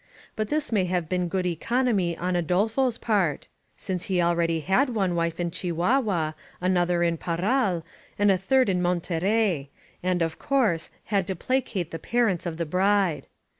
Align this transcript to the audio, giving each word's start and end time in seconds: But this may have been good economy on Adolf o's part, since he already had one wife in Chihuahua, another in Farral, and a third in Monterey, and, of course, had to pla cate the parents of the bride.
But 0.35 0.49
this 0.49 0.71
may 0.71 0.85
have 0.85 1.07
been 1.07 1.27
good 1.27 1.45
economy 1.45 2.17
on 2.17 2.35
Adolf 2.35 2.79
o's 2.79 2.97
part, 2.97 3.47
since 3.77 4.05
he 4.05 4.19
already 4.19 4.61
had 4.61 4.89
one 4.89 5.13
wife 5.13 5.39
in 5.39 5.51
Chihuahua, 5.51 6.33
another 6.59 7.03
in 7.03 7.19
Farral, 7.19 7.83
and 8.17 8.31
a 8.31 8.37
third 8.39 8.67
in 8.67 8.81
Monterey, 8.81 9.69
and, 10.01 10.23
of 10.23 10.39
course, 10.39 10.89
had 11.13 11.27
to 11.27 11.35
pla 11.35 11.61
cate 11.63 11.91
the 11.91 11.99
parents 11.99 12.47
of 12.47 12.57
the 12.57 12.65
bride. 12.65 13.27